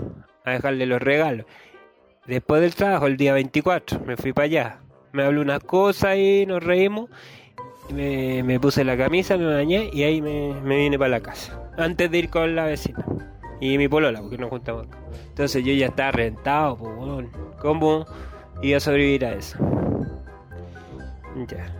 a 0.44 0.52
dejarle 0.52 0.86
los 0.86 1.00
regalos. 1.00 1.46
Después 2.26 2.60
del 2.60 2.74
trabajo, 2.74 3.06
el 3.06 3.16
día 3.16 3.34
24, 3.34 4.00
me 4.04 4.16
fui 4.16 4.32
para 4.32 4.46
allá. 4.46 4.80
Me 5.12 5.22
habló 5.22 5.42
unas 5.42 5.62
cosas 5.62 6.16
y 6.16 6.44
nos 6.46 6.62
reímos. 6.62 7.08
Me, 7.92 8.58
puse 8.60 8.84
la 8.84 8.96
camisa, 8.96 9.36
me 9.36 9.46
bañé 9.46 9.90
y 9.92 10.02
ahí 10.02 10.20
me, 10.20 10.54
me, 10.62 10.76
vine 10.76 10.98
para 10.98 11.10
la 11.10 11.20
casa. 11.20 11.60
Antes 11.76 12.10
de 12.10 12.18
ir 12.18 12.30
con 12.30 12.54
la 12.56 12.64
vecina. 12.64 13.04
Y 13.60 13.78
mi 13.78 13.88
polola, 13.88 14.20
porque 14.20 14.38
nos 14.38 14.50
juntamos. 14.50 14.86
Entonces 15.28 15.64
yo 15.64 15.72
ya 15.72 15.86
estaba 15.86 16.12
rentado, 16.12 16.76
pues, 16.76 17.26
¿cómo 17.60 18.06
iba 18.62 18.76
a 18.76 18.80
sobrevivir 18.80 19.24
a 19.24 19.34
eso? 19.34 19.58
Ya. 21.48 21.72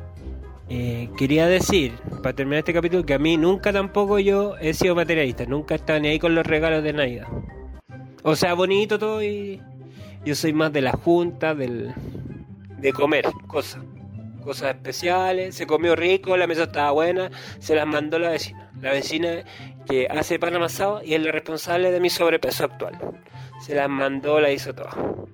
Eh, 0.69 1.09
quería 1.17 1.47
decir, 1.47 1.93
para 2.23 2.35
terminar 2.35 2.59
este 2.59 2.73
capítulo, 2.73 3.05
que 3.05 3.15
a 3.15 3.19
mí 3.19 3.37
nunca 3.37 3.73
tampoco 3.73 4.19
yo 4.19 4.57
he 4.59 4.75
sido 4.75 4.95
materialista. 4.95 5.45
Nunca 5.47 5.75
he 5.75 5.77
estado 5.77 6.01
ni 6.01 6.09
ahí 6.09 6.19
con 6.19 6.35
los 6.35 6.47
regalos 6.47 6.83
de 6.83 6.93
Navidad. 6.93 7.27
O 8.23 8.35
sea, 8.35 8.55
bonito 8.55 8.99
todo 8.99 9.23
y 9.23 9.61
yo 10.25 10.35
soy 10.35 10.53
más 10.53 10.73
de 10.73 10.81
la 10.81 10.93
junta, 10.93 11.55
del, 11.55 11.95
de 12.79 12.93
comer 12.93 13.27
cosas, 13.47 13.83
cosas 14.47 14.75
especiales. 14.75 15.55
Se 15.55 15.67
comió 15.67 15.95
rico, 15.95 16.37
la 16.37 16.47
mesa 16.47 16.63
estaba 16.63 16.93
buena, 16.93 17.31
se 17.59 17.75
las 17.75 17.87
mandó 17.87 18.19
la 18.19 18.31
vecina. 18.31 18.71
La 18.81 18.93
vecina 18.93 19.45
que 19.87 20.07
hace 20.07 20.39
pan 20.39 20.55
amasado 20.55 21.03
y 21.05 21.15
es 21.15 21.21
la 21.21 21.33
responsable 21.33 21.91
de 21.91 22.01
mi 22.01 22.09
sobrepeso 22.09 22.65
actual. 22.65 22.99
Se 23.61 23.75
las 23.75 23.89
mandó, 23.91 24.41
la 24.41 24.51
hizo 24.51 24.75
todo. 24.75 25.29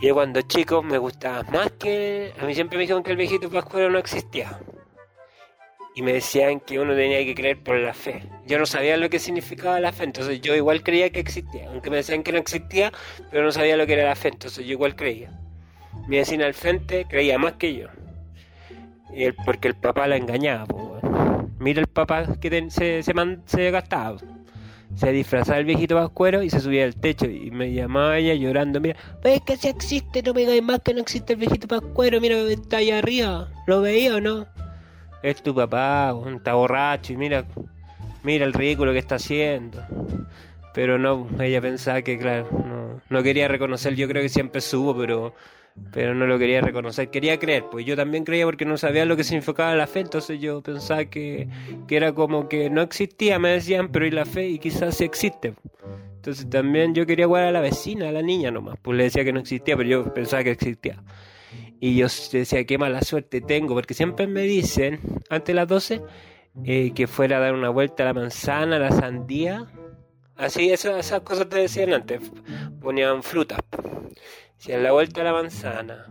Y 0.00 0.10
cuando 0.10 0.42
chico 0.42 0.82
me 0.82 0.98
gustaba 0.98 1.42
más 1.44 1.72
que... 1.72 2.32
A 2.38 2.44
mí 2.44 2.54
siempre 2.54 2.76
me 2.76 2.82
dijeron 2.82 3.02
que 3.02 3.10
el 3.12 3.16
viejito 3.16 3.50
pascuero 3.50 3.90
no 3.90 3.98
existía 3.98 4.60
y 5.96 6.02
me 6.02 6.12
decían 6.12 6.60
que 6.60 6.78
uno 6.78 6.94
tenía 6.94 7.24
que 7.24 7.34
creer 7.34 7.62
por 7.62 7.78
la 7.78 7.94
fe. 7.94 8.22
Yo 8.46 8.58
no 8.58 8.66
sabía 8.66 8.98
lo 8.98 9.08
que 9.08 9.18
significaba 9.18 9.80
la 9.80 9.92
fe, 9.92 10.04
entonces 10.04 10.42
yo 10.42 10.54
igual 10.54 10.82
creía 10.82 11.08
que 11.08 11.20
existía, 11.20 11.70
aunque 11.70 11.88
me 11.88 11.96
decían 11.96 12.22
que 12.22 12.32
no 12.32 12.38
existía, 12.38 12.92
pero 13.30 13.44
no 13.44 13.50
sabía 13.50 13.78
lo 13.78 13.86
que 13.86 13.94
era 13.94 14.04
la 14.04 14.14
fe, 14.14 14.28
entonces 14.28 14.66
yo 14.66 14.72
igual 14.72 14.94
creía. 14.94 15.30
Mi 16.06 16.18
vecina 16.18 16.46
al 16.46 16.54
frente 16.54 17.06
creía 17.08 17.38
más 17.38 17.54
que 17.54 17.74
yo, 17.74 17.88
porque 19.44 19.68
el 19.68 19.74
papá 19.74 20.06
la 20.06 20.16
engañaba. 20.16 20.66
Mira 21.58 21.80
el 21.80 21.86
papá 21.86 22.26
que 22.40 22.68
se, 22.70 23.02
se, 23.02 23.12
se 23.46 23.70
gastaba. 23.70 24.18
Se 24.94 25.12
disfrazaba 25.12 25.58
el 25.58 25.64
viejito 25.64 25.96
pascuero 25.96 26.42
y 26.42 26.50
se 26.50 26.60
subía 26.60 26.84
al 26.84 26.94
techo 26.94 27.26
y 27.26 27.50
me 27.50 27.72
llamaba 27.72 28.18
ella 28.18 28.34
llorando, 28.34 28.80
mira, 28.80 28.96
ves 29.22 29.40
que 29.44 29.56
si 29.56 29.68
existe, 29.68 30.22
no 30.22 30.32
me 30.32 30.42
digáis 30.42 30.62
más 30.62 30.80
que 30.80 30.94
no 30.94 31.00
existe 31.00 31.32
el 31.32 31.40
viejito 31.40 31.66
pascuero, 31.66 32.20
mira, 32.20 32.36
está 32.36 32.78
allá 32.78 32.98
arriba, 32.98 33.48
¿lo 33.66 33.80
veía 33.80 34.16
o 34.16 34.20
no? 34.20 34.46
es 35.22 35.42
tu 35.42 35.54
papá, 35.54 36.14
está 36.34 36.54
borracho 36.54 37.12
y 37.12 37.16
mira, 37.16 37.44
mira 38.22 38.44
el 38.44 38.52
ridículo 38.52 38.92
que 38.92 38.98
está 38.98 39.16
haciendo. 39.16 39.82
Pero 40.72 40.98
no, 40.98 41.26
ella 41.40 41.60
pensaba 41.60 42.02
que, 42.02 42.18
claro, 42.18 42.48
no, 42.52 43.00
no 43.08 43.22
quería 43.22 43.48
reconocer, 43.48 43.94
yo 43.96 44.06
creo 44.08 44.22
que 44.22 44.28
siempre 44.28 44.60
subo, 44.60 44.96
pero, 44.96 45.34
pero 45.92 46.14
no 46.14 46.26
lo 46.26 46.38
quería 46.38 46.60
reconocer, 46.60 47.10
quería 47.10 47.38
creer, 47.38 47.64
pues 47.70 47.86
yo 47.86 47.96
también 47.96 48.24
creía 48.24 48.44
porque 48.44 48.64
no 48.64 48.76
sabía 48.76 49.04
lo 49.04 49.16
que 49.16 49.24
significaba 49.24 49.74
la 49.74 49.86
fe, 49.86 50.00
entonces 50.00 50.40
yo 50.40 50.62
pensaba 50.62 51.04
que, 51.06 51.48
que 51.86 51.96
era 51.96 52.12
como 52.12 52.48
que 52.48 52.70
no 52.70 52.82
existía, 52.82 53.38
me 53.38 53.50
decían, 53.50 53.88
pero 53.90 54.06
y 54.06 54.10
la 54.10 54.24
fe, 54.24 54.48
y 54.48 54.58
quizás 54.58 54.96
sí 54.96 55.04
existe. 55.04 55.54
Entonces 56.16 56.50
también 56.50 56.94
yo 56.94 57.06
quería 57.06 57.26
jugar 57.26 57.44
a 57.44 57.52
la 57.52 57.60
vecina, 57.60 58.08
a 58.08 58.12
la 58.12 58.22
niña 58.22 58.50
nomás, 58.50 58.76
pues 58.82 58.96
le 58.98 59.04
decía 59.04 59.24
que 59.24 59.32
no 59.32 59.40
existía, 59.40 59.76
pero 59.76 59.88
yo 59.88 60.12
pensaba 60.12 60.42
que 60.44 60.50
existía. 60.50 61.02
Y 61.78 61.96
yo 61.96 62.06
decía, 62.32 62.64
qué 62.64 62.78
mala 62.78 63.02
suerte 63.02 63.40
tengo, 63.40 63.74
porque 63.74 63.94
siempre 63.94 64.26
me 64.26 64.42
dicen, 64.42 65.00
antes 65.28 65.46
de 65.48 65.54
las 65.54 65.68
12, 65.68 66.02
eh, 66.64 66.92
que 66.94 67.06
fuera 67.06 67.36
a 67.36 67.40
dar 67.40 67.54
una 67.54 67.68
vuelta 67.68 68.02
a 68.02 68.06
la 68.06 68.14
manzana, 68.14 68.76
a 68.76 68.78
la 68.78 68.90
sandía. 68.90 69.66
Así, 70.36 70.70
esas, 70.70 70.98
esas 70.98 71.20
cosas 71.20 71.48
te 71.48 71.58
decían 71.58 71.92
antes. 71.92 72.20
Ponían 72.80 73.22
frutas. 73.22 73.58
Decían 74.56 74.82
la 74.82 74.92
vuelta 74.92 75.20
a 75.20 75.24
la 75.24 75.32
manzana. 75.32 76.06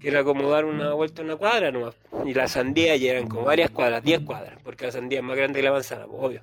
que 0.00 0.08
era 0.08 0.22
como 0.22 0.50
dar 0.50 0.66
una 0.66 0.92
vuelta 0.92 1.22
a 1.22 1.24
una 1.24 1.36
cuadra 1.36 1.72
nomás. 1.72 1.94
Y 2.26 2.34
la 2.34 2.46
sandía 2.46 2.94
ya 2.96 3.12
eran 3.12 3.26
como 3.28 3.44
varias 3.44 3.70
cuadras, 3.70 4.02
10 4.02 4.20
cuadras, 4.20 4.58
porque 4.62 4.86
la 4.86 4.92
sandía 4.92 5.20
es 5.20 5.24
más 5.24 5.36
grande 5.36 5.60
que 5.60 5.64
la 5.64 5.72
manzana, 5.72 6.06
pues, 6.06 6.22
obvio. 6.22 6.42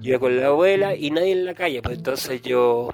Yo 0.00 0.20
con 0.20 0.36
la 0.36 0.46
abuela 0.46 0.94
y 0.94 1.10
nadie 1.10 1.32
en 1.32 1.44
la 1.44 1.54
calle, 1.54 1.82
pues 1.82 1.98
entonces 1.98 2.40
yo 2.42 2.90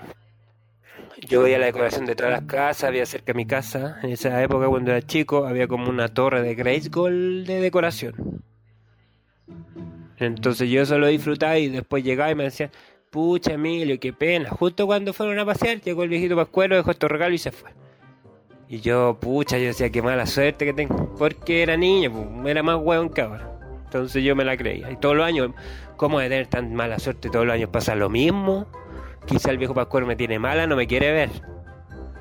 yo 1.28 1.42
veía 1.42 1.58
la 1.58 1.66
decoración 1.66 2.04
de 2.04 2.14
las 2.14 2.42
casas, 2.42 2.84
había 2.84 3.06
cerca 3.06 3.32
de 3.32 3.36
mi 3.36 3.46
casa, 3.46 3.98
en 4.02 4.10
esa 4.10 4.42
época 4.42 4.68
cuando 4.68 4.90
era 4.90 5.02
chico, 5.02 5.46
había 5.46 5.66
como 5.66 5.88
una 5.88 6.08
torre 6.08 6.42
de 6.42 6.54
Grace 6.54 6.88
Gold 6.90 7.46
de 7.46 7.60
decoración. 7.60 8.42
Entonces 10.18 10.68
yo 10.70 10.82
eso 10.82 10.98
lo 10.98 11.06
disfrutaba 11.06 11.58
y 11.58 11.68
después 11.68 12.04
llegaba 12.04 12.30
y 12.30 12.34
me 12.34 12.44
decían, 12.44 12.70
pucha 13.10 13.54
Emilio, 13.54 13.98
qué 13.98 14.12
pena. 14.12 14.50
Justo 14.50 14.86
cuando 14.86 15.12
fueron 15.12 15.38
a 15.38 15.44
pasear, 15.44 15.80
llegó 15.80 16.02
el 16.02 16.08
viejito 16.08 16.36
pascuero, 16.36 16.76
dejó 16.76 16.90
estos 16.90 17.10
regalos 17.10 17.34
y 17.34 17.38
se 17.38 17.52
fue. 17.52 17.70
Y 18.68 18.80
yo, 18.80 19.16
pucha, 19.20 19.58
yo 19.58 19.66
decía, 19.66 19.90
qué 19.90 20.02
mala 20.02 20.26
suerte 20.26 20.64
que 20.64 20.72
tengo. 20.72 21.14
Porque 21.18 21.62
era 21.62 21.76
niño, 21.76 22.12
pues, 22.12 22.50
era 22.50 22.62
más 22.62 22.78
hueón 22.80 23.10
que 23.10 23.22
ahora. 23.22 23.52
Entonces 23.84 24.24
yo 24.24 24.34
me 24.34 24.44
la 24.44 24.56
creía. 24.56 24.90
Y 24.90 24.96
todos 24.96 25.16
los 25.16 25.24
años, 25.24 25.52
¿cómo 25.96 26.18
de 26.18 26.28
tener 26.28 26.48
tan 26.48 26.74
mala 26.74 26.98
suerte? 26.98 27.30
Todos 27.30 27.46
los 27.46 27.54
años 27.54 27.70
pasa 27.70 27.94
lo 27.94 28.08
mismo. 28.08 28.66
Quizá 29.24 29.50
el 29.50 29.58
viejo 29.58 29.74
pascuero 29.74 30.06
me 30.06 30.16
tiene 30.16 30.38
mala, 30.38 30.66
no 30.66 30.76
me 30.76 30.86
quiere 30.86 31.12
ver. 31.12 31.30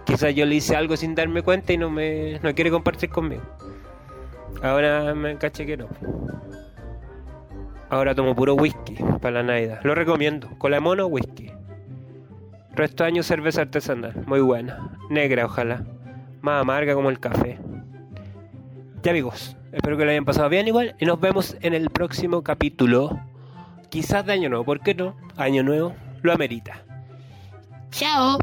Quizá 0.06 0.30
yo 0.30 0.46
le 0.46 0.56
hice 0.56 0.76
algo 0.76 0.96
sin 0.96 1.16
darme 1.16 1.42
cuenta 1.42 1.74
y 1.74 1.78
no 1.78 1.90
me 1.90 2.40
no 2.42 2.54
quiere 2.54 2.70
compartir 2.70 3.10
conmigo. 3.10 3.42
Ahora 4.62 5.14
me 5.16 5.38
caché 5.38 5.66
que 5.66 5.78
no. 5.78 5.88
Ahora 7.96 8.14
tomo 8.14 8.36
puro 8.36 8.56
whisky 8.56 8.98
para 9.22 9.36
la 9.36 9.44
Navidad. 9.44 9.80
Lo 9.84 9.96
recomiendo. 9.96 10.50
Cola 10.58 10.82
mono, 10.82 11.08
whisky. 11.08 11.50
Resto 12.74 13.06
de 13.06 13.08
años 13.08 13.26
cerveza 13.26 13.62
artesanal. 13.62 14.26
Muy 14.28 14.42
buena. 14.42 14.92
Negra, 15.10 15.46
ojalá. 15.46 15.86
Más 16.42 16.62
amarga 16.62 16.94
como 16.94 17.10
el 17.10 17.22
café. 17.22 17.58
Ya 19.02 19.12
amigos, 19.12 19.56
espero 19.72 19.96
que 19.96 20.04
lo 20.04 20.12
hayan 20.12 20.26
pasado 20.26 20.50
bien 20.50 20.68
igual. 20.68 20.94
Y 21.00 21.06
nos 21.06 21.22
vemos 21.22 21.56
en 21.62 21.74
el 21.74 21.90
próximo 21.90 22.44
capítulo. 22.44 23.18
Quizás 23.88 24.26
de 24.26 24.34
año 24.34 24.50
nuevo, 24.50 24.66
¿por 24.66 24.82
qué 24.82 24.94
no? 24.94 25.16
Año 25.38 25.64
nuevo 25.64 25.96
lo 26.22 26.34
amerita. 26.34 26.84
Chao. 27.92 28.38